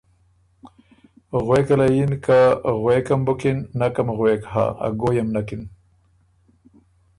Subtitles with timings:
[1.45, 2.39] غوېکه له یِن که
[2.81, 5.61] ”غوېکم بُکِن، نکم غوېک هۀ، ا ګویم نکِن“